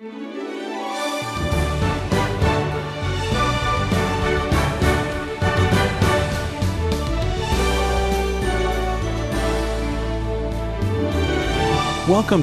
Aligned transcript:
Welcome 0.00 0.14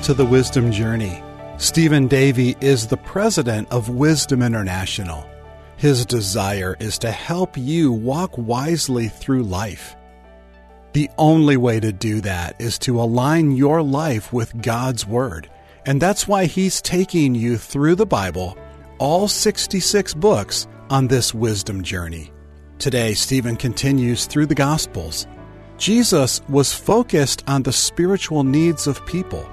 to 0.01 0.13
the 0.13 0.28
Wisdom 0.29 0.71
Journey. 0.71 1.23
Stephen 1.57 2.07
Davey 2.07 2.56
is 2.62 2.85
the 2.85 2.97
president 2.97 3.67
of 3.71 3.89
Wisdom 3.89 4.44
International. 4.44 5.28
His 5.78 6.05
desire 6.05 6.78
is 6.79 6.99
to 6.99 7.10
help 7.10 7.58
you 7.58 7.92
walk 7.92 8.37
wisely 8.37 9.08
through 9.08 9.42
life. 9.42 9.96
The 10.94 11.10
only 11.17 11.58
way 11.58 11.79
to 11.79 11.92
do 11.92 12.21
that 12.21 12.62
is 12.62 12.78
to 12.79 13.01
align 13.01 13.53
your 13.53 13.81
life 13.81 14.31
with 14.31 14.62
God's 14.62 15.08
Word. 15.08 15.49
And 15.88 16.02
that's 16.02 16.27
why 16.27 16.45
he's 16.45 16.81
taking 16.81 17.34
you 17.34 17.58
through 17.58 17.95
the 17.95 18.05
Bible, 18.05 18.57
all 18.98 19.30
66 19.30 20.13
books, 20.16 20.67
on 20.89 21.07
this 21.07 21.34
wisdom 21.34 21.81
journey. 21.81 22.31
Today, 22.77 23.13
Stephen 23.13 23.55
continues 23.55 24.25
through 24.25 24.47
the 24.47 24.55
Gospels. 24.55 25.27
Jesus 25.77 26.41
was 26.49 26.73
focused 26.73 27.41
on 27.47 27.63
the 27.63 27.71
spiritual 27.71 28.44
needs 28.44 28.85
of 28.85 29.05
people. 29.05 29.47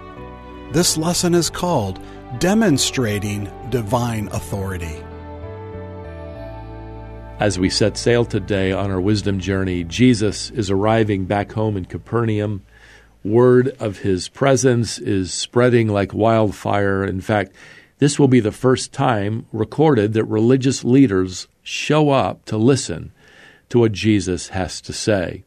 This 0.72 0.96
lesson 0.96 1.34
is 1.34 1.50
called 1.50 2.00
Demonstrating 2.40 3.48
Divine 3.70 4.26
Authority. 4.28 4.96
As 7.38 7.60
we 7.60 7.70
set 7.70 7.96
sail 7.96 8.24
today 8.24 8.72
on 8.72 8.90
our 8.90 9.00
wisdom 9.00 9.38
journey, 9.38 9.84
Jesus 9.84 10.50
is 10.50 10.68
arriving 10.68 11.26
back 11.26 11.52
home 11.52 11.76
in 11.76 11.84
Capernaum. 11.84 12.62
Word 13.24 13.74
of 13.80 14.00
his 14.00 14.28
presence 14.28 14.98
is 14.98 15.32
spreading 15.32 15.88
like 15.88 16.12
wildfire. 16.12 17.02
In 17.02 17.22
fact, 17.22 17.54
this 17.98 18.18
will 18.18 18.28
be 18.28 18.40
the 18.40 18.52
first 18.52 18.92
time 18.92 19.46
recorded 19.50 20.12
that 20.12 20.24
religious 20.24 20.84
leaders 20.84 21.48
show 21.62 22.10
up 22.10 22.44
to 22.44 22.58
listen 22.58 23.12
to 23.70 23.78
what 23.78 23.92
Jesus 23.92 24.48
has 24.48 24.78
to 24.82 24.92
say. 24.92 25.42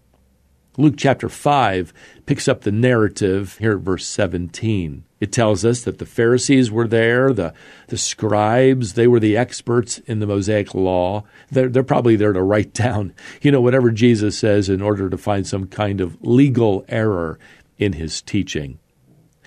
Luke 0.79 0.95
chapter 0.97 1.29
5 1.29 1.93
picks 2.25 2.47
up 2.47 2.61
the 2.61 2.71
narrative 2.71 3.57
here 3.59 3.73
at 3.73 3.79
verse 3.79 4.05
17. 4.07 5.03
It 5.19 5.31
tells 5.31 5.65
us 5.65 5.81
that 5.81 5.97
the 5.97 6.05
Pharisees 6.05 6.71
were 6.71 6.87
there, 6.87 7.33
the, 7.33 7.53
the 7.87 7.97
scribes, 7.97 8.93
they 8.93 9.07
were 9.07 9.19
the 9.19 9.35
experts 9.35 9.97
in 9.99 10.19
the 10.19 10.27
Mosaic 10.27 10.75
law. 10.75 11.23
They're, 11.51 11.69
they're 11.69 11.83
probably 11.83 12.15
there 12.15 12.33
to 12.33 12.43
write 12.43 12.73
down, 12.75 13.13
you 13.41 13.51
know, 13.51 13.61
whatever 13.61 13.91
Jesus 13.91 14.37
says 14.37 14.67
in 14.69 14.81
order 14.81 15.09
to 15.09 15.17
find 15.17 15.45
some 15.45 15.67
kind 15.67 16.01
of 16.01 16.17
legal 16.21 16.85
error 16.87 17.39
in 17.77 17.93
his 17.93 18.21
teaching. 18.21 18.79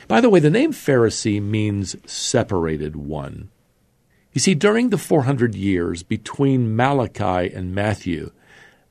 By 0.08 0.20
the 0.20 0.30
way, 0.30 0.40
the 0.40 0.50
name 0.50 0.72
Pharisee 0.72 1.42
means 1.42 1.96
separated 2.10 2.96
one. 2.96 3.50
You 4.32 4.40
see, 4.40 4.54
during 4.54 4.90
the 4.90 4.98
400 4.98 5.54
years 5.54 6.02
between 6.02 6.74
Malachi 6.76 7.52
and 7.52 7.74
Matthew, 7.74 8.30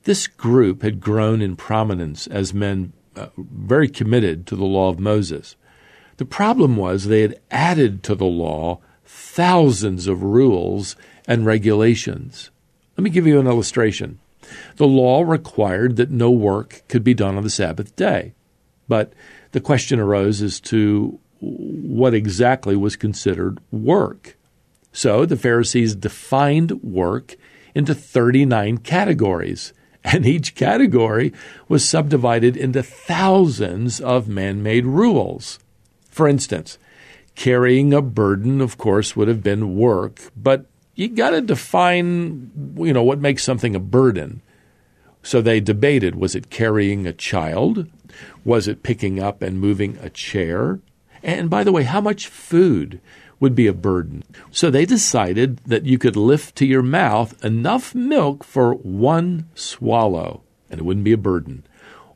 this 0.04 0.28
group 0.28 0.81
had 0.81 1.00
grown 1.00 1.42
in 1.42 1.56
prominence 1.56 2.28
as 2.28 2.54
men 2.54 2.94
uh, 3.16 3.28
very 3.38 3.88
committed 3.88 4.46
to 4.48 4.56
the 4.56 4.66
law 4.66 4.90
of 4.90 5.00
Moses. 5.00 5.56
The 6.18 6.26
problem 6.26 6.76
was 6.76 7.06
they 7.06 7.22
had 7.22 7.40
added 7.50 8.03
to 8.03 8.16
the 8.16 8.26
law 8.26 8.80
thousands 9.06 10.08
of 10.08 10.22
rules 10.22 10.96
and 11.28 11.46
regulations. 11.46 12.52
Let 12.98 13.03
me 13.03 13.09
give 13.09 13.26
you 13.26 13.40
an 13.40 13.48
illustration. 13.48 14.20
The 14.76 14.88
law 14.88 15.22
required 15.22 15.96
that 15.98 16.12
no 16.12 16.31
work 16.31 16.84
could 16.88 17.03
be 17.03 17.14
done 17.14 17.38
on 17.38 17.44
the 17.44 17.50
Sabbath 17.50 17.96
day. 17.96 18.34
But 18.90 19.14
the 19.54 19.62
question 19.62 20.00
arose 20.00 20.42
as 20.42 20.59
to 20.62 21.18
what 21.40 22.14
exactly 22.14 22.76
was 22.76 22.98
considered 22.98 23.59
work. 23.72 24.36
So 24.92 25.26
the 25.26 25.38
Pharisees 25.38 25.96
defined 25.96 26.84
work 26.84 27.38
into 27.73 27.96
39 27.96 28.80
categories, 28.80 29.72
and 30.04 30.26
each 30.26 30.56
category 30.56 31.31
was 31.69 31.88
subdivided 31.88 32.58
into 32.58 32.84
thousands 32.84 34.02
of 34.02 34.28
man 34.28 34.62
made 34.62 34.86
rules. 34.86 35.59
For 36.09 36.28
instance, 36.28 36.78
carrying 37.36 37.94
a 37.94 38.02
burden, 38.02 38.59
of 38.59 38.78
course, 38.78 39.16
would 39.16 39.28
have 39.28 39.44
been 39.44 39.78
work, 39.78 40.19
but 40.36 40.66
you 40.96 41.08
got 41.08 41.30
to 41.30 41.40
define, 41.40 42.52
you 42.75 42.92
know, 42.92 43.03
what 43.03 43.19
makes 43.19 43.44
something 43.44 43.75
a 43.75 43.80
burden. 43.80 44.42
So 45.24 45.42
they 45.42 45.59
debated 45.59 46.16
was 46.16 46.36
it 46.36 46.50
carrying 46.50 47.08
a 47.08 47.13
child? 47.13 47.88
Was 48.44 48.68
it 48.68 48.84
picking 48.84 49.20
up 49.20 49.42
and 49.42 49.59
moving 49.59 49.97
a 50.02 50.09
chair? 50.09 50.80
And 51.22 51.50
by 51.50 51.64
the 51.64 51.72
way, 51.72 51.84
how 51.84 52.02
much 52.02 52.28
food 52.28 53.02
would 53.40 53.56
be 53.56 53.68
a 53.68 53.74
burden? 53.74 54.24
So 54.52 54.70
they 54.70 54.86
decided 54.86 55.58
that 55.66 55.86
you 55.86 55.97
could 55.97 56.16
lift 56.16 56.56
to 56.58 56.66
your 56.66 56.84
mouth 56.84 57.44
enough 57.44 57.94
milk 57.94 58.44
for 58.44 58.74
one 58.74 59.50
swallow, 59.56 60.44
and 60.69 60.80
it 60.80 60.84
wouldn't 60.84 61.06
be 61.06 61.14
a 61.14 61.18
burden 61.18 61.64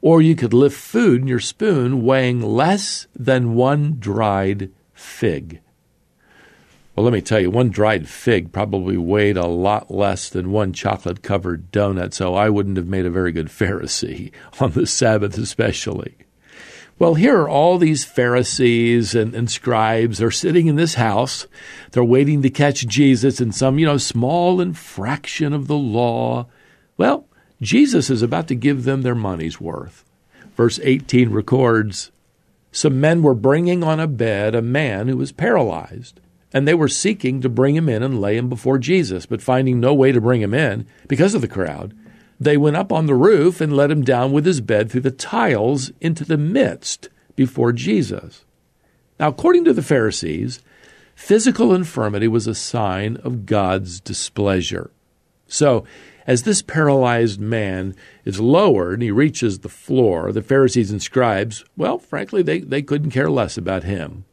or 0.03 0.22
you 0.22 0.36
could 0.36 0.53
lift 0.53 0.76
food 0.76 1.22
in 1.22 1.28
your 1.28 1.40
spoon 1.40 2.03
weighing 2.03 2.42
less 2.42 3.08
than 3.16 3.56
one 3.56 3.96
dried 4.00 4.70
fig. 4.94 5.62
Well, 6.96 7.04
let 7.04 7.14
me 7.14 7.22
tell 7.22 7.40
you, 7.40 7.50
one 7.50 7.70
dried 7.70 8.08
fig 8.08 8.52
probably 8.52 8.98
weighed 8.98 9.36
a 9.36 9.48
lot 9.48 9.90
less 9.90 10.30
than 10.30 10.52
one 10.52 10.74
chocolate 10.74 11.24
covered 11.24 11.72
donut, 11.72 12.14
so 12.14 12.36
I 12.36 12.50
wouldn't 12.50 12.78
have 12.78 12.88
made 12.88 13.08
a 13.08 13.12
very 13.12 13.31
good 13.31 13.48
Pharisee 13.48 14.31
on 14.59 14.72
the 14.72 14.86
Sabbath, 14.86 15.38
especially. 15.38 16.16
Well, 17.00 17.16
here 17.16 17.40
are 17.42 17.50
all 17.50 17.80
these 17.80 18.06
Pharisees 18.06 19.16
and, 19.16 19.34
and 19.34 19.50
scribes. 19.50 20.20
They're 20.20 20.30
sitting 20.30 20.68
in 20.68 20.76
this 20.76 20.94
house. 20.94 21.48
They're 21.92 22.03
waiting 22.03 22.44
to 22.44 22.52
catch 22.52 22.88
Jesus 22.88 23.42
in 23.42 23.52
some, 23.52 23.80
you 23.80 23.88
know, 23.88 23.98
small 23.98 24.62
infraction 24.62 25.53
of 25.53 25.68
the 25.68 25.76
law. 25.76 26.46
Well, 26.96 27.28
Jesus 27.62 28.12
is 28.12 28.22
about 28.22 28.48
to 28.50 28.56
give 28.56 28.84
them 28.84 29.02
their 29.02 29.16
money's 29.16 29.59
worth. 29.59 30.06
Verse 30.56 30.80
18 30.84 31.32
records 31.32 32.12
Some 32.72 33.02
men 33.02 33.24
were 33.24 33.34
bringing 33.34 33.84
on 33.84 34.00
a 34.00 34.08
bed 34.08 34.53
a 34.53 34.62
man 34.62 35.08
who 35.08 35.18
was 35.18 35.32
paralyzed, 35.32 36.20
and 36.53 36.68
they 36.68 36.74
were 36.74 36.88
seeking 36.88 37.41
to 37.41 37.50
bring 37.50 37.75
him 37.75 37.90
in 37.90 38.03
and 38.03 38.22
lay 38.22 38.38
him 38.38 38.47
before 38.47 38.78
Jesus, 38.78 39.25
but 39.25 39.41
finding 39.41 39.80
no 39.80 39.94
way 39.94 40.12
to 40.12 40.22
bring 40.22 40.41
him 40.41 40.53
in 40.53 40.86
because 41.08 41.34
of 41.34 41.41
the 41.41 41.47
crowd, 41.47 41.96
they 42.40 42.58
went 42.58 42.75
up 42.75 42.91
on 42.91 43.08
the 43.08 43.16
roof 43.16 43.59
and 43.59 43.75
let 43.75 43.91
him 43.91 44.03
down 44.03 44.31
with 44.31 44.46
his 44.46 44.62
bed 44.62 44.91
through 44.91 45.02
the 45.02 45.12
tiles 45.12 45.91
into 46.00 46.24
the 46.24 46.38
midst 46.38 47.09
before 47.36 47.72
Jesus. 47.72 48.46
Now, 49.19 49.30
according 49.30 49.66
to 49.66 49.74
the 49.74 49.81
Pharisees, 49.81 50.62
physical 51.16 51.74
infirmity 51.74 52.28
was 52.28 52.47
a 52.47 52.56
sign 52.56 53.18
of 53.18 53.46
God's 53.46 54.00
displeasure. 54.00 54.91
So, 55.47 55.85
as 56.25 56.44
this 56.44 56.62
paralyzed 56.62 57.40
man 57.40 57.96
is 58.24 58.40
lowered 58.40 58.94
and 58.94 59.03
he 59.03 59.12
reaches 59.12 59.59
the 59.59 59.70
floor, 59.70 60.31
the 60.31 60.41
Pharisees 60.41 60.90
and 60.90 61.02
scribes, 61.02 61.66
well, 61.75 61.97
frankly, 61.97 62.41
they, 62.41 62.59
they 62.59 62.81
couldn't 62.81 63.12
care 63.12 63.30
less 63.30 63.58
about 63.58 63.84
him. 63.84 64.25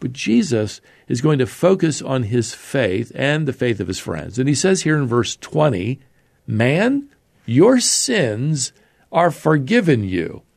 But 0.00 0.14
Jesus 0.14 0.80
is 1.08 1.20
going 1.20 1.38
to 1.38 1.46
focus 1.46 2.00
on 2.00 2.24
his 2.24 2.54
faith 2.54 3.12
and 3.14 3.46
the 3.46 3.52
faith 3.52 3.80
of 3.80 3.88
his 3.88 3.98
friends. 3.98 4.38
And 4.38 4.48
he 4.48 4.54
says 4.54 4.82
here 4.82 4.96
in 4.96 5.06
verse 5.06 5.36
20, 5.36 6.00
Man, 6.46 7.08
your 7.46 7.78
sins 7.78 8.72
are 9.12 9.30
forgiven 9.30 10.04
you. 10.04 10.42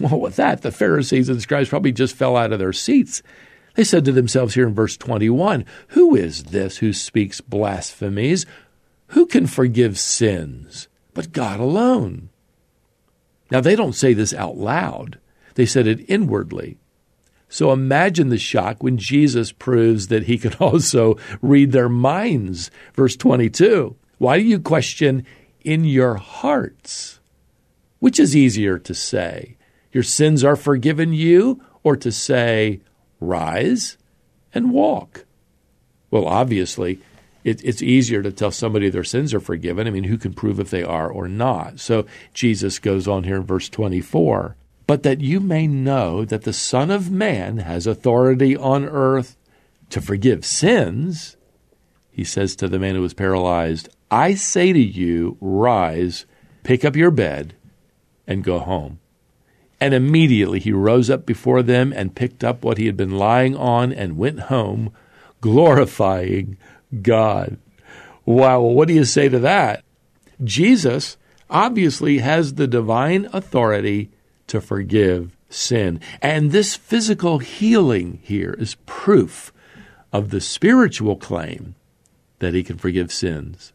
Well, 0.00 0.20
with 0.20 0.36
that, 0.36 0.62
the 0.62 0.70
Pharisees 0.70 1.28
and 1.28 1.42
scribes 1.42 1.70
probably 1.70 1.90
just 1.90 2.14
fell 2.14 2.36
out 2.36 2.52
of 2.52 2.60
their 2.60 2.72
seats. 2.72 3.20
They 3.74 3.82
said 3.82 4.04
to 4.04 4.12
themselves 4.12 4.54
here 4.54 4.68
in 4.68 4.74
verse 4.74 4.96
21, 4.96 5.64
Who 5.88 6.14
is 6.14 6.44
this 6.44 6.78
who 6.78 6.92
speaks 6.92 7.40
blasphemies? 7.40 8.46
Who 9.08 9.26
can 9.26 9.48
forgive 9.48 9.98
sins 9.98 10.86
but 11.14 11.32
God 11.32 11.58
alone? 11.58 12.28
Now, 13.50 13.60
they 13.60 13.74
don't 13.74 13.94
say 13.94 14.12
this 14.12 14.34
out 14.34 14.56
loud, 14.56 15.18
they 15.54 15.66
said 15.66 15.86
it 15.86 16.08
inwardly. 16.08 16.76
So 17.48 17.72
imagine 17.72 18.28
the 18.28 18.38
shock 18.38 18.82
when 18.82 18.98
Jesus 18.98 19.52
proves 19.52 20.08
that 20.08 20.24
he 20.24 20.38
can 20.38 20.54
also 20.60 21.16
read 21.40 21.72
their 21.72 21.88
minds. 21.88 22.70
Verse 22.94 23.16
22 23.16 23.96
Why 24.18 24.38
do 24.38 24.44
you 24.44 24.60
question 24.60 25.24
in 25.62 25.84
your 25.84 26.16
hearts? 26.16 27.20
Which 27.98 28.20
is 28.20 28.36
easier 28.36 28.78
to 28.78 28.94
say? 28.94 29.56
Your 29.92 30.02
sins 30.02 30.44
are 30.44 30.56
forgiven 30.56 31.12
you, 31.12 31.62
or 31.82 31.96
to 31.96 32.12
say, 32.12 32.80
Rise 33.20 33.96
and 34.54 34.70
walk? 34.70 35.24
Well, 36.10 36.26
obviously, 36.26 37.00
it, 37.44 37.64
it's 37.64 37.82
easier 37.82 38.22
to 38.22 38.32
tell 38.32 38.50
somebody 38.50 38.90
their 38.90 39.04
sins 39.04 39.34
are 39.34 39.40
forgiven. 39.40 39.86
I 39.86 39.90
mean, 39.90 40.04
who 40.04 40.18
can 40.18 40.34
prove 40.34 40.60
if 40.60 40.70
they 40.70 40.82
are 40.82 41.10
or 41.10 41.28
not? 41.28 41.80
So 41.80 42.06
Jesus 42.34 42.78
goes 42.78 43.08
on 43.08 43.24
here 43.24 43.36
in 43.36 43.44
verse 43.44 43.68
24 43.68 44.56
but 44.88 45.02
that 45.02 45.20
you 45.20 45.38
may 45.38 45.66
know 45.66 46.24
that 46.24 46.44
the 46.44 46.52
Son 46.52 46.90
of 46.90 47.10
Man 47.10 47.58
has 47.58 47.86
authority 47.86 48.56
on 48.56 48.86
earth 48.86 49.36
to 49.90 50.00
forgive 50.00 50.46
sins, 50.46 51.36
he 52.10 52.24
says 52.24 52.56
to 52.56 52.68
the 52.68 52.78
man 52.78 52.94
who 52.94 53.02
was 53.02 53.12
paralyzed, 53.12 53.90
I 54.10 54.34
say 54.34 54.72
to 54.72 54.80
you, 54.80 55.36
rise, 55.42 56.24
pick 56.62 56.86
up 56.86 56.96
your 56.96 57.10
bed, 57.10 57.54
and 58.26 58.42
go 58.42 58.60
home. 58.60 58.98
And 59.78 59.92
immediately 59.92 60.58
he 60.58 60.72
rose 60.72 61.10
up 61.10 61.26
before 61.26 61.62
them 61.62 61.92
and 61.94 62.16
picked 62.16 62.42
up 62.42 62.64
what 62.64 62.78
he 62.78 62.86
had 62.86 62.96
been 62.96 63.18
lying 63.18 63.54
on 63.54 63.92
and 63.92 64.16
went 64.16 64.40
home, 64.40 64.90
glorifying 65.42 66.56
God. 67.02 67.58
Wow, 68.24 68.60
what 68.60 68.88
do 68.88 68.94
you 68.94 69.04
say 69.04 69.28
to 69.28 69.38
that? 69.40 69.84
Jesus 70.42 71.18
obviously 71.50 72.18
has 72.18 72.54
the 72.54 72.66
divine 72.66 73.28
authority 73.34 74.10
to 74.48 74.60
forgive 74.60 75.36
sin. 75.48 76.00
And 76.20 76.50
this 76.50 76.76
physical 76.76 77.38
healing 77.38 78.20
here 78.22 78.54
is 78.58 78.76
proof 78.86 79.52
of 80.12 80.30
the 80.30 80.40
spiritual 80.40 81.16
claim 81.16 81.74
that 82.38 82.54
he 82.54 82.62
can 82.62 82.78
forgive 82.78 83.12
sins. 83.12 83.72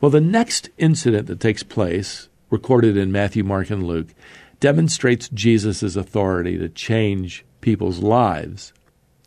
Well, 0.00 0.10
the 0.10 0.20
next 0.20 0.70
incident 0.78 1.26
that 1.28 1.40
takes 1.40 1.62
place, 1.62 2.28
recorded 2.50 2.96
in 2.96 3.12
Matthew, 3.12 3.44
Mark, 3.44 3.70
and 3.70 3.86
Luke, 3.86 4.08
demonstrates 4.60 5.28
Jesus' 5.28 5.94
authority 5.94 6.58
to 6.58 6.68
change 6.68 7.44
people's 7.60 8.00
lives. 8.00 8.72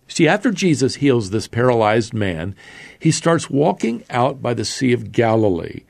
See, 0.07 0.27
after 0.27 0.51
Jesus 0.51 0.95
heals 0.95 1.29
this 1.29 1.47
paralyzed 1.47 2.13
man, 2.13 2.53
he 2.99 3.11
starts 3.11 3.49
walking 3.49 4.03
out 4.09 4.41
by 4.41 4.53
the 4.53 4.65
Sea 4.65 4.91
of 4.91 5.13
Galilee. 5.13 5.83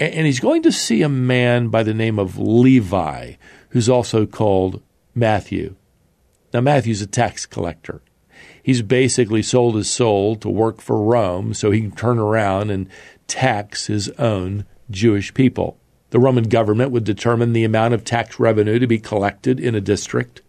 And 0.00 0.24
he's 0.24 0.40
going 0.40 0.62
to 0.62 0.72
see 0.72 1.02
a 1.02 1.10
man 1.10 1.68
by 1.68 1.82
the 1.82 1.92
name 1.92 2.18
of 2.18 2.38
Levi, 2.38 3.34
who's 3.68 3.88
also 3.90 4.24
called 4.24 4.82
Matthew. 5.14 5.76
Now, 6.54 6.62
Matthew's 6.62 7.02
a 7.02 7.06
tax 7.06 7.44
collector. 7.44 8.00
He's 8.62 8.80
basically 8.80 9.42
sold 9.42 9.74
his 9.74 9.90
soul 9.90 10.36
to 10.36 10.48
work 10.48 10.80
for 10.80 11.02
Rome 11.02 11.52
so 11.52 11.70
he 11.70 11.82
can 11.82 11.90
turn 11.92 12.18
around 12.18 12.70
and 12.70 12.88
tax 13.26 13.88
his 13.88 14.08
own 14.18 14.64
Jewish 14.90 15.34
people. 15.34 15.78
The 16.10 16.18
Roman 16.18 16.44
government 16.44 16.92
would 16.92 17.04
determine 17.04 17.52
the 17.52 17.64
amount 17.64 17.92
of 17.92 18.02
tax 18.02 18.40
revenue 18.40 18.78
to 18.78 18.86
be 18.86 18.98
collected 18.98 19.60
in 19.60 19.74
a 19.74 19.82
district. 19.82 20.40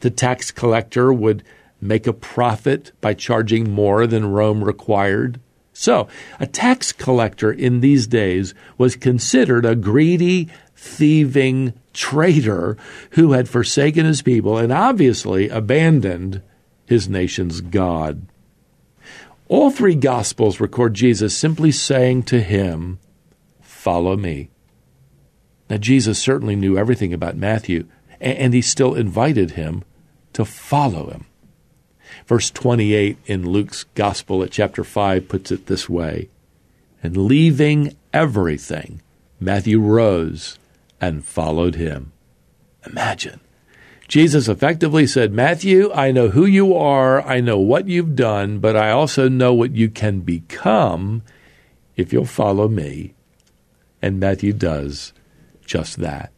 The 0.00 0.10
tax 0.10 0.50
collector 0.50 1.12
would 1.12 1.44
make 1.80 2.08
a 2.08 2.12
profit 2.12 2.90
by 3.00 3.14
charging 3.14 3.70
more 3.70 4.08
than 4.08 4.32
Rome 4.32 4.64
required. 4.64 5.38
So, 5.78 6.08
a 6.40 6.46
tax 6.46 6.90
collector 6.90 7.52
in 7.52 7.80
these 7.80 8.06
days 8.06 8.54
was 8.78 8.96
considered 8.96 9.66
a 9.66 9.76
greedy, 9.76 10.48
thieving 10.74 11.74
traitor 11.92 12.78
who 13.10 13.32
had 13.32 13.46
forsaken 13.46 14.06
his 14.06 14.22
people 14.22 14.56
and 14.56 14.72
obviously 14.72 15.50
abandoned 15.50 16.40
his 16.86 17.10
nation's 17.10 17.60
God. 17.60 18.26
All 19.48 19.70
three 19.70 19.94
Gospels 19.94 20.60
record 20.60 20.94
Jesus 20.94 21.36
simply 21.36 21.72
saying 21.72 22.22
to 22.24 22.40
him, 22.40 22.98
Follow 23.60 24.16
me. 24.16 24.48
Now, 25.68 25.76
Jesus 25.76 26.18
certainly 26.18 26.56
knew 26.56 26.78
everything 26.78 27.12
about 27.12 27.36
Matthew, 27.36 27.86
and 28.18 28.54
he 28.54 28.62
still 28.62 28.94
invited 28.94 29.50
him 29.50 29.84
to 30.32 30.46
follow 30.46 31.10
him. 31.10 31.26
Verse 32.26 32.50
28 32.50 33.18
in 33.26 33.48
Luke's 33.48 33.84
Gospel 33.94 34.42
at 34.42 34.50
chapter 34.50 34.84
5 34.84 35.28
puts 35.28 35.50
it 35.50 35.66
this 35.66 35.88
way 35.88 36.28
And 37.02 37.16
leaving 37.16 37.96
everything, 38.12 39.02
Matthew 39.38 39.80
rose 39.80 40.58
and 41.00 41.24
followed 41.24 41.74
him. 41.74 42.12
Imagine. 42.86 43.40
Jesus 44.08 44.48
effectively 44.48 45.06
said, 45.06 45.32
Matthew, 45.32 45.90
I 45.92 46.12
know 46.12 46.28
who 46.28 46.46
you 46.46 46.74
are, 46.76 47.20
I 47.22 47.40
know 47.40 47.58
what 47.58 47.88
you've 47.88 48.14
done, 48.14 48.60
but 48.60 48.76
I 48.76 48.90
also 48.90 49.28
know 49.28 49.52
what 49.52 49.74
you 49.74 49.88
can 49.88 50.20
become 50.20 51.22
if 51.96 52.12
you'll 52.12 52.24
follow 52.24 52.68
me. 52.68 53.14
And 54.00 54.20
Matthew 54.20 54.52
does 54.52 55.12
just 55.64 55.96
that. 55.98 56.32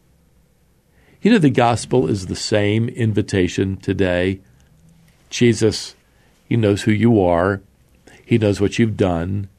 You 1.21 1.31
know, 1.31 1.37
the 1.37 1.49
gospel 1.49 2.07
is 2.07 2.25
the 2.25 2.35
same 2.35 2.89
invitation 2.89 3.77
today. 3.77 4.39
Jesus, 5.29 5.95
He 6.47 6.57
knows 6.57 6.83
who 6.83 6.91
you 6.91 7.21
are, 7.21 7.61
He 8.25 8.37
knows 8.37 8.59
what 8.59 8.79
you've 8.79 8.97
done, 8.97 9.49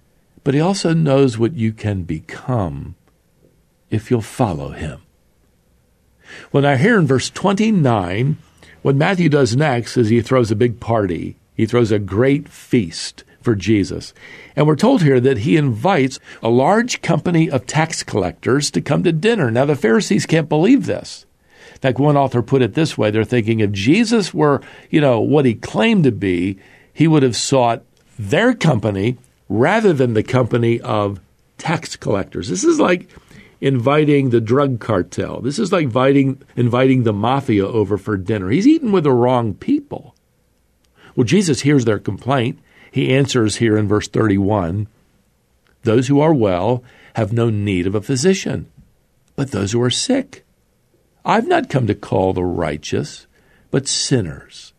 but 0.45 0.55
He 0.55 0.61
also 0.61 0.93
knows 0.93 1.39
what 1.39 1.55
you 1.55 1.73
can 1.73 2.03
become 2.03 2.95
if 3.91 4.11
you'll 4.11 4.21
follow 4.21 4.71
Him. 4.71 5.03
Well, 6.53 6.63
now 6.63 6.77
here 6.77 6.99
in 6.99 7.07
verse 7.07 7.31
29, 7.31 8.39
what 8.83 8.97
Matthew 8.97 9.29
does 9.29 9.57
next 9.57 9.97
is 9.97 10.09
he 10.09 10.23
throws 10.23 10.51
a 10.51 10.57
big 10.57 10.81
party. 10.81 11.37
He 11.55 11.67
throws 11.67 11.93
a 11.93 11.99
great 11.99 12.49
feast 12.49 13.25
for 13.43 13.55
Jesus. 13.55 14.15
And 14.57 14.67
we're 14.67 14.77
told 14.77 15.03
here 15.03 15.21
that 15.21 15.39
he 15.39 15.57
invites 15.57 16.19
a 16.43 16.49
large 16.49 17.03
company 17.03 17.51
of 17.51 17.67
tax 17.67 18.03
collectors 18.03 18.71
to 18.73 18.81
come 18.81 19.03
to 19.05 19.13
dinner. 19.13 19.51
Now, 19.51 19.65
the 19.67 19.77
Pharisees 19.77 20.27
can't 20.27 20.49
believe 20.49 20.87
this. 20.87 21.27
In 21.81 21.89
fact, 21.89 21.99
one 21.99 22.17
author 22.17 22.43
put 22.43 22.61
it 22.61 22.75
this 22.75 22.99
way 22.99 23.11
they're 23.11 23.25
thinking 23.25 23.61
if 23.61 23.73
Jesus 23.73 24.35
were, 24.35 24.61
you 24.91 25.01
know, 25.01 25.19
what 25.19 25.47
he 25.47 25.55
claimed 25.55 26.05
to 26.05 26.13
be, 26.13 26.59
he 26.93 27.09
would 27.09 27.23
have 27.23 27.35
sought 27.35 27.83
their 28.19 28.53
company 28.53 29.17
rather 29.49 29.95
than 29.95 30.13
the 30.13 30.23
company 30.23 30.79
of 30.79 31.21
tax 31.57 31.97
collectors. 31.97 32.51
This 32.51 32.65
is 32.65 32.79
like 32.79 33.09
inviting 33.63 34.29
the 34.29 34.43
drug 34.43 34.79
cartel. 34.79 35.41
This 35.41 35.59
is 35.59 35.73
like 35.73 35.85
inviting, 35.85 36.43
inviting 36.55 37.05
the 37.05 37.15
mafia 37.15 37.67
over 37.67 37.97
for 37.97 38.19
dinner. 38.19 38.51
He's 38.51 38.67
eating 38.67 38.93
with 38.93 39.05
the 39.05 39.13
wrong 39.13 39.55
people. 39.55 40.15
Well, 41.17 41.25
Jesus 41.25 41.63
hears 41.63 41.87
their 41.87 41.99
complaint. 41.99 42.59
He 42.91 43.15
answers 43.15 43.57
here 43.57 43.79
in 43.79 43.89
verse 43.89 44.07
31 44.07 44.87
Those 45.85 46.09
who 46.09 46.21
are 46.21 46.35
well 46.35 46.85
have 47.15 47.33
no 47.33 47.49
need 47.49 47.87
of 47.87 47.95
a 47.95 48.03
physician, 48.03 48.71
but 49.35 49.51
those 49.51 49.73
who 49.73 49.81
are 49.81 49.91
sick. 49.91 50.45
I've 51.25 51.47
not 51.47 51.69
come 51.69 51.87
to 51.87 51.95
call 51.95 52.33
the 52.33 52.45
righteous, 52.45 53.27
but 53.71 53.87
sinners 53.87 54.73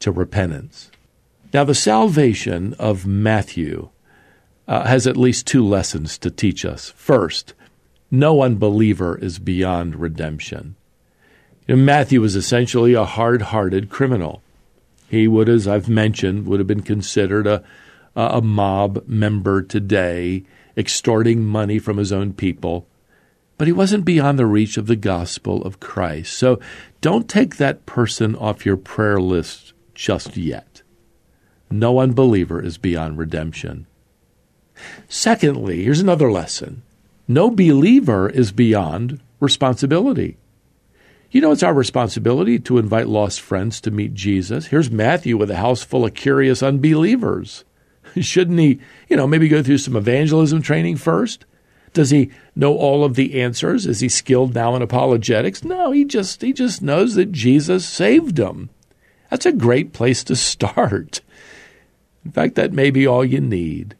to 0.00 0.12
repentance. 0.12 0.90
Now, 1.52 1.64
the 1.64 1.74
salvation 1.74 2.74
of 2.78 3.06
Matthew 3.06 3.90
uh, 4.68 4.86
has 4.86 5.06
at 5.06 5.16
least 5.16 5.46
two 5.46 5.66
lessons 5.66 6.16
to 6.18 6.30
teach 6.30 6.64
us. 6.64 6.90
First, 6.90 7.54
no 8.10 8.42
unbeliever 8.42 9.18
is 9.18 9.38
beyond 9.40 9.96
redemption. 9.96 10.76
You 11.66 11.76
know, 11.76 11.82
Matthew 11.82 12.20
was 12.20 12.36
essentially 12.36 12.94
a 12.94 13.04
hard 13.04 13.42
hearted 13.42 13.90
criminal. 13.90 14.42
He 15.08 15.26
would, 15.26 15.48
as 15.48 15.66
I've 15.66 15.88
mentioned, 15.88 16.46
would 16.46 16.60
have 16.60 16.68
been 16.68 16.82
considered 16.82 17.48
a, 17.48 17.64
a 18.14 18.40
mob 18.40 19.02
member 19.08 19.60
today, 19.60 20.44
extorting 20.76 21.44
money 21.44 21.80
from 21.80 21.96
his 21.96 22.12
own 22.12 22.32
people 22.32 22.86
but 23.60 23.66
he 23.66 23.72
wasn't 23.72 24.06
beyond 24.06 24.38
the 24.38 24.46
reach 24.46 24.78
of 24.78 24.86
the 24.86 24.96
gospel 24.96 25.62
of 25.64 25.80
Christ. 25.80 26.32
So 26.32 26.58
don't 27.02 27.28
take 27.28 27.58
that 27.58 27.84
person 27.84 28.34
off 28.34 28.64
your 28.64 28.78
prayer 28.78 29.20
list 29.20 29.74
just 29.92 30.34
yet. 30.34 30.80
No 31.70 32.00
unbeliever 32.00 32.64
is 32.64 32.78
beyond 32.78 33.18
redemption. 33.18 33.86
Secondly, 35.10 35.84
here's 35.84 36.00
another 36.00 36.32
lesson 36.32 36.84
no 37.28 37.50
believer 37.50 38.30
is 38.30 38.50
beyond 38.50 39.20
responsibility. 39.40 40.38
You 41.30 41.42
know, 41.42 41.52
it's 41.52 41.62
our 41.62 41.74
responsibility 41.74 42.58
to 42.60 42.78
invite 42.78 43.08
lost 43.08 43.42
friends 43.42 43.78
to 43.82 43.90
meet 43.90 44.14
Jesus. 44.14 44.68
Here's 44.68 44.90
Matthew 44.90 45.36
with 45.36 45.50
a 45.50 45.56
house 45.56 45.82
full 45.82 46.06
of 46.06 46.14
curious 46.14 46.62
unbelievers. 46.62 47.66
Shouldn't 48.18 48.58
he, 48.58 48.80
you 49.10 49.18
know, 49.18 49.26
maybe 49.26 49.48
go 49.48 49.62
through 49.62 49.76
some 49.76 49.96
evangelism 49.96 50.62
training 50.62 50.96
first? 50.96 51.44
Does 51.92 52.10
he 52.10 52.30
know 52.54 52.76
all 52.76 53.04
of 53.04 53.14
the 53.14 53.40
answers? 53.40 53.86
Is 53.86 54.00
he 54.00 54.08
skilled 54.08 54.54
now 54.54 54.76
in 54.76 54.82
apologetics? 54.82 55.64
No, 55.64 55.90
he 55.90 56.04
just 56.04 56.42
he 56.42 56.52
just 56.52 56.82
knows 56.82 57.14
that 57.14 57.32
Jesus 57.32 57.86
saved 57.86 58.38
him. 58.38 58.70
That's 59.30 59.46
a 59.46 59.52
great 59.52 59.92
place 59.92 60.24
to 60.24 60.36
start. 60.36 61.20
In 62.24 62.32
fact, 62.32 62.54
that 62.56 62.72
may 62.72 62.90
be 62.90 63.06
all 63.06 63.24
you 63.24 63.40
need. 63.40 63.96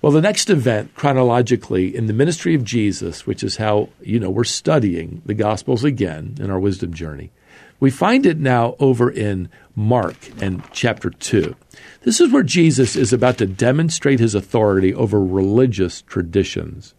Well, 0.00 0.12
the 0.12 0.20
next 0.20 0.48
event 0.48 0.94
chronologically 0.94 1.94
in 1.94 2.06
the 2.06 2.12
ministry 2.12 2.54
of 2.54 2.62
Jesus, 2.62 3.26
which 3.26 3.42
is 3.42 3.56
how, 3.56 3.88
you 4.00 4.20
know, 4.20 4.30
we're 4.30 4.44
studying 4.44 5.22
the 5.26 5.34
Gospels 5.34 5.82
again 5.82 6.36
in 6.38 6.50
our 6.50 6.60
wisdom 6.60 6.94
journey, 6.94 7.32
we 7.80 7.90
find 7.90 8.26
it 8.26 8.38
now 8.38 8.74
over 8.78 9.10
in 9.10 9.48
Mark 9.76 10.16
and 10.40 10.62
chapter 10.72 11.10
2. 11.10 11.54
This 12.02 12.20
is 12.20 12.32
where 12.32 12.42
Jesus 12.42 12.96
is 12.96 13.12
about 13.12 13.38
to 13.38 13.46
demonstrate 13.46 14.18
his 14.18 14.34
authority 14.34 14.92
over 14.92 15.22
religious 15.24 16.02
traditions. 16.02 16.94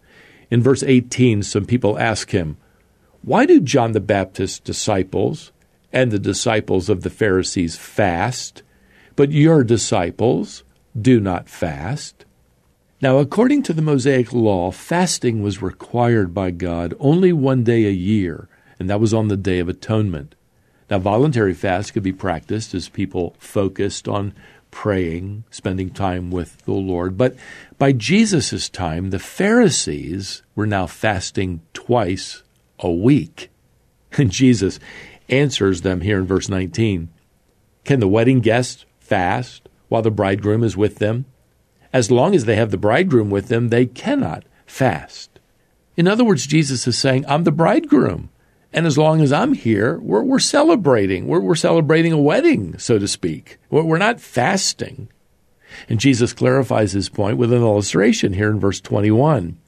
In 0.50 0.62
verse 0.62 0.82
18, 0.82 1.42
some 1.42 1.66
people 1.66 1.98
ask 1.98 2.30
him, 2.30 2.56
Why 3.22 3.44
do 3.44 3.60
John 3.60 3.92
the 3.92 4.00
Baptist's 4.00 4.58
disciples 4.58 5.52
and 5.92 6.10
the 6.10 6.18
disciples 6.18 6.88
of 6.88 7.02
the 7.02 7.10
Pharisees 7.10 7.76
fast, 7.76 8.62
but 9.16 9.32
your 9.32 9.62
disciples 9.62 10.64
do 10.98 11.20
not 11.20 11.48
fast? 11.48 12.24
Now, 13.02 13.18
according 13.18 13.62
to 13.64 13.72
the 13.72 13.82
Mosaic 13.82 14.32
law, 14.32 14.70
fasting 14.70 15.42
was 15.42 15.62
required 15.62 16.34
by 16.34 16.50
God 16.50 16.94
only 16.98 17.32
one 17.32 17.64
day 17.64 17.86
a 17.86 17.90
year, 17.90 18.48
and 18.78 18.88
that 18.90 19.00
was 19.00 19.14
on 19.14 19.28
the 19.28 19.36
Day 19.36 19.58
of 19.58 19.68
Atonement. 19.68 20.34
Now, 20.90 20.98
voluntary 20.98 21.54
fast 21.54 21.92
could 21.92 22.02
be 22.02 22.12
practiced 22.12 22.74
as 22.74 22.88
people 22.88 23.36
focused 23.38 24.08
on 24.08 24.34
praying, 24.70 25.44
spending 25.50 25.90
time 25.90 26.30
with 26.30 26.64
the 26.64 26.72
Lord. 26.72 27.16
But 27.16 27.36
by 27.78 27.92
Jesus' 27.92 28.68
time, 28.68 29.10
the 29.10 29.18
Pharisees 29.18 30.42
were 30.54 30.66
now 30.66 30.86
fasting 30.86 31.62
twice 31.72 32.42
a 32.78 32.90
week. 32.90 33.50
And 34.18 34.32
Jesus 34.32 34.80
answers 35.28 35.82
them 35.82 36.00
here 36.00 36.18
in 36.18 36.26
verse 36.26 36.48
19 36.48 37.10
Can 37.84 38.00
the 38.00 38.08
wedding 38.08 38.40
guests 38.40 38.84
fast 38.98 39.68
while 39.90 40.02
the 40.02 40.10
bridegroom 40.10 40.62
is 40.62 40.76
with 40.76 40.96
them. 40.98 41.26
As 41.92 42.10
long 42.10 42.34
as 42.34 42.44
they 42.44 42.54
have 42.54 42.70
the 42.70 42.78
bridegroom 42.78 43.28
with 43.28 43.48
them, 43.48 43.68
they 43.68 43.84
cannot 43.84 44.44
fast. 44.64 45.40
In 45.96 46.06
other 46.06 46.24
words, 46.24 46.46
Jesus 46.46 46.86
is 46.86 46.96
saying, 46.96 47.26
I'm 47.26 47.42
the 47.42 47.50
bridegroom. 47.50 48.30
And 48.72 48.86
as 48.86 48.96
long 48.96 49.20
as 49.20 49.32
I'm 49.32 49.54
here, 49.54 49.98
we're, 49.98 50.22
we're 50.22 50.38
celebrating. 50.38 51.26
We're, 51.26 51.40
we're, 51.40 51.54
celebrating 51.56 52.12
a 52.12 52.20
wedding, 52.20 52.78
so 52.78 52.98
to 52.98 53.08
speak. 53.08 53.58
We're, 53.68 53.82
we're 53.82 53.98
not 53.98 54.20
fasting. 54.20 55.08
And 55.88 55.98
Jesus 55.98 56.32
clarifies 56.32 56.92
his 56.92 57.08
point 57.08 57.36
with 57.36 57.52
an 57.52 57.62
illustration 57.62 58.34
here 58.34 58.50
in 58.50 58.60
verse 58.60 58.80
21. 58.80 59.58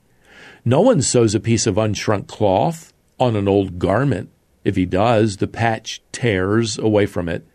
No 0.65 0.81
one 0.81 1.03
sews 1.03 1.35
a 1.35 1.41
piece 1.41 1.67
of 1.67 1.75
unshrunk 1.75 2.29
cloth 2.29 2.93
on 3.19 3.35
an 3.35 3.49
old 3.49 3.79
garment. 3.79 4.31
If 4.65 4.77
he 4.77 4.87
does, 4.87 5.39
the 5.39 5.49
patch 5.49 6.01
tears 6.13 6.79
away 6.79 7.07
from 7.07 7.29
it, 7.29 7.47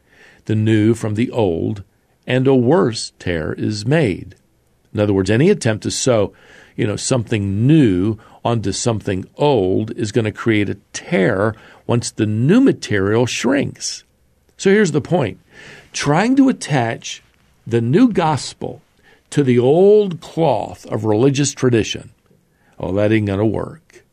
the 0.46 0.56
new 0.56 0.94
from 0.94 1.16
the 1.16 1.32
old, 1.32 1.84
and 2.25 2.46
a 2.48 2.56
worse 2.56 3.13
tear 3.20 3.54
is 3.54 3.86
made. 3.86 4.36
In 4.94 5.00
other 5.00 5.13
words, 5.13 5.30
any 5.30 5.50
attempt 5.50 5.84
to 5.84 5.92
sew, 5.92 6.34
you 6.77 6.88
know, 6.88 6.96
something 6.96 7.67
new 7.67 8.17
onto 8.46 8.72
something 8.72 9.25
old 9.36 9.91
is 9.91 10.13
going 10.13 10.24
to 10.24 10.31
create 10.31 10.69
a 10.69 10.77
tear 10.93 11.53
once 11.86 12.12
the 12.12 12.25
new 12.25 12.62
material 12.62 13.25
shrinks. 13.25 14.05
So 14.55 14.69
here's 14.69 14.93
the 14.93 15.01
point 15.01 15.39
trying 15.91 16.36
to 16.38 16.48
attach 16.48 17.22
the 17.65 17.81
new 17.81 18.13
gospel 18.13 18.81
to 19.31 19.43
the 19.43 19.60
old 19.60 20.22
cloth 20.22 20.86
of 20.86 21.03
religious 21.03 21.51
tradition, 21.51 22.12
oh, 22.79 22.93
that 22.93 23.12
ain't 23.12 23.27
going 23.27 23.39
to 23.39 23.46
work. 23.46 24.03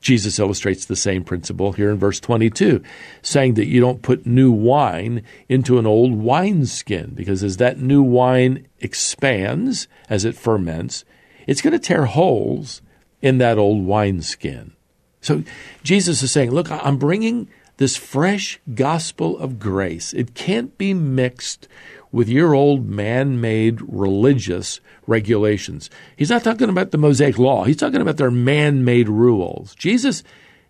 Jesus 0.00 0.38
illustrates 0.38 0.86
the 0.86 0.96
same 0.96 1.22
principle 1.22 1.72
here 1.72 1.90
in 1.90 1.98
verse 1.98 2.18
22, 2.20 2.82
saying 3.20 3.54
that 3.54 3.66
you 3.66 3.80
don't 3.80 4.00
put 4.00 4.24
new 4.24 4.50
wine 4.50 5.22
into 5.48 5.78
an 5.78 5.86
old 5.86 6.14
wineskin, 6.14 7.12
because 7.14 7.44
as 7.44 7.58
that 7.58 7.78
new 7.78 8.02
wine 8.02 8.66
expands, 8.80 9.88
as 10.08 10.24
it 10.24 10.34
ferments, 10.34 11.04
it's 11.50 11.62
going 11.62 11.72
to 11.72 11.80
tear 11.80 12.04
holes 12.04 12.80
in 13.20 13.38
that 13.38 13.58
old 13.58 13.84
wineskin. 13.84 14.72
So 15.20 15.42
Jesus 15.82 16.22
is 16.22 16.30
saying, 16.30 16.52
Look, 16.52 16.70
I'm 16.70 16.96
bringing 16.96 17.48
this 17.76 17.96
fresh 17.96 18.60
gospel 18.72 19.36
of 19.36 19.58
grace. 19.58 20.14
It 20.14 20.36
can't 20.36 20.78
be 20.78 20.94
mixed 20.94 21.66
with 22.12 22.28
your 22.28 22.54
old 22.54 22.86
man 22.86 23.40
made 23.40 23.80
religious 23.82 24.78
regulations. 25.08 25.90
He's 26.16 26.30
not 26.30 26.44
talking 26.44 26.68
about 26.68 26.92
the 26.92 26.98
Mosaic 26.98 27.36
law, 27.36 27.64
he's 27.64 27.76
talking 27.76 28.00
about 28.00 28.16
their 28.16 28.30
man 28.30 28.84
made 28.84 29.08
rules. 29.08 29.74
Jesus. 29.74 30.22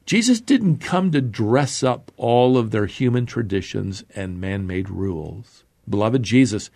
Jesus 0.07 0.41
didn't 0.41 0.79
come 0.79 1.13
to 1.13 1.21
dress 1.21 1.85
up 1.85 2.11
all 2.17 2.57
of 2.57 2.71
their 2.71 2.87
human 2.87 3.27
traditions 3.27 4.03
and 4.17 4.41
man 4.41 4.67
made 4.67 4.89
rules. 4.89 5.63
Beloved, 5.89 6.23
Jesus 6.23 6.71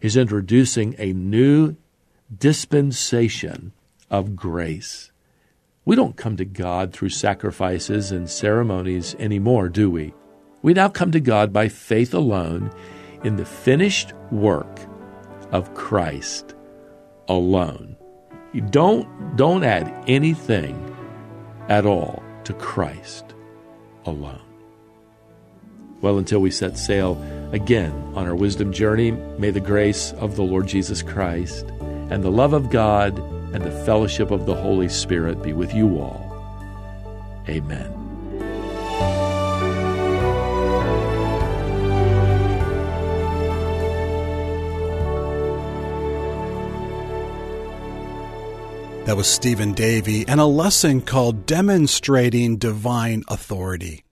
is 0.00 0.16
introducing 0.16 0.94
a 0.96 1.12
new 1.12 1.76
dispensation 2.36 3.72
of 4.10 4.36
grace. 4.36 5.10
We 5.84 5.96
don't 5.96 6.16
come 6.16 6.36
to 6.36 6.44
God 6.44 6.92
through 6.92 7.08
sacrifices 7.08 8.12
and 8.12 8.28
ceremonies 8.28 9.14
anymore, 9.18 9.68
do 9.68 9.90
we? 9.90 10.14
We 10.62 10.74
now 10.74 10.88
come 10.88 11.10
to 11.12 11.20
God 11.20 11.52
by 11.52 11.68
faith 11.68 12.14
alone 12.14 12.70
in 13.24 13.36
the 13.36 13.44
finished 13.44 14.12
work 14.30 14.80
of 15.52 15.74
Christ 15.74 16.54
alone. 17.28 17.96
You 18.52 18.60
don't, 18.60 19.36
don't 19.36 19.64
add 19.64 19.92
anything 20.06 20.94
at 21.68 21.86
all 21.86 22.22
to 22.44 22.52
Christ 22.54 23.34
alone. 24.04 24.42
Well, 26.00 26.18
until 26.18 26.40
we 26.40 26.50
set 26.50 26.78
sail 26.78 27.22
again 27.52 27.92
on 28.14 28.26
our 28.26 28.34
wisdom 28.34 28.72
journey, 28.72 29.10
may 29.10 29.50
the 29.50 29.60
grace 29.60 30.12
of 30.14 30.36
the 30.36 30.42
Lord 30.42 30.66
Jesus 30.66 31.02
Christ 31.02 31.66
and 32.10 32.22
the 32.22 32.30
love 32.30 32.52
of 32.52 32.70
God 32.70 33.18
and 33.54 33.64
the 33.64 33.84
fellowship 33.84 34.30
of 34.30 34.46
the 34.46 34.54
Holy 34.54 34.88
Spirit 34.88 35.42
be 35.42 35.52
with 35.52 35.72
you 35.72 36.00
all. 36.00 36.26
Amen. 37.48 37.96
That 49.06 49.16
was 49.16 49.26
Stephen 49.26 49.72
Davey 49.72 50.24
and 50.28 50.40
a 50.40 50.44
lesson 50.44 51.00
called 51.00 51.44
Demonstrating 51.44 52.58
Divine 52.58 53.24
Authority. 53.26 54.04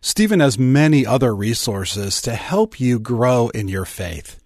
Stephen 0.00 0.40
has 0.40 0.58
many 0.58 1.04
other 1.04 1.34
resources 1.34 2.22
to 2.22 2.34
help 2.34 2.80
you 2.80 2.98
grow 2.98 3.48
in 3.48 3.68
your 3.68 3.84
faith. 3.84 4.40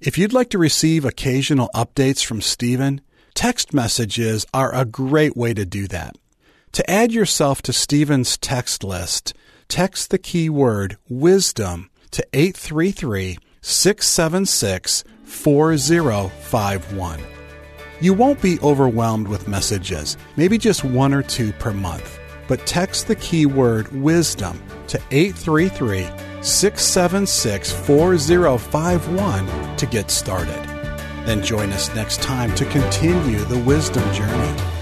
If 0.00 0.16
you'd 0.16 0.32
like 0.32 0.50
to 0.50 0.58
receive 0.58 1.04
occasional 1.04 1.70
updates 1.74 2.24
from 2.24 2.40
Stephen, 2.40 3.00
text 3.34 3.74
messages 3.74 4.46
are 4.54 4.72
a 4.72 4.84
great 4.84 5.36
way 5.36 5.54
to 5.54 5.66
do 5.66 5.88
that. 5.88 6.14
To 6.72 6.88
add 6.88 7.10
yourself 7.12 7.62
to 7.62 7.72
Stephen's 7.72 8.38
text 8.38 8.84
list, 8.84 9.34
text 9.66 10.10
the 10.10 10.18
keyword 10.18 10.98
wisdom 11.08 11.90
to 12.12 12.24
833 12.32 13.38
676 13.60 15.02
4051. 15.24 17.20
You 18.00 18.14
won't 18.14 18.40
be 18.40 18.60
overwhelmed 18.60 19.26
with 19.26 19.48
messages, 19.48 20.16
maybe 20.36 20.58
just 20.58 20.84
one 20.84 21.12
or 21.12 21.24
two 21.24 21.52
per 21.54 21.72
month. 21.72 22.17
But 22.48 22.66
text 22.66 23.06
the 23.06 23.14
keyword 23.14 23.92
wisdom 23.92 24.60
to 24.88 25.00
833 25.10 26.08
676 26.42 27.70
4051 27.70 29.76
to 29.76 29.86
get 29.86 30.10
started. 30.10 30.64
Then 31.26 31.42
join 31.42 31.70
us 31.70 31.94
next 31.94 32.22
time 32.22 32.54
to 32.54 32.64
continue 32.66 33.44
the 33.44 33.58
wisdom 33.58 34.02
journey. 34.14 34.77